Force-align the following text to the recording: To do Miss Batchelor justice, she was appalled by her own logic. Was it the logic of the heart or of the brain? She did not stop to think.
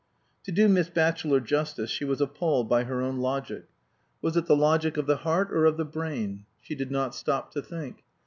To 0.45 0.51
do 0.51 0.67
Miss 0.67 0.89
Batchelor 0.89 1.39
justice, 1.39 1.91
she 1.91 2.05
was 2.05 2.21
appalled 2.21 2.67
by 2.67 2.85
her 2.85 3.03
own 3.03 3.17
logic. 3.19 3.65
Was 4.19 4.35
it 4.35 4.47
the 4.47 4.55
logic 4.55 4.97
of 4.97 5.05
the 5.05 5.17
heart 5.17 5.51
or 5.51 5.65
of 5.65 5.77
the 5.77 5.85
brain? 5.85 6.45
She 6.59 6.73
did 6.73 6.89
not 6.89 7.13
stop 7.13 7.51
to 7.51 7.61
think. 7.61 8.03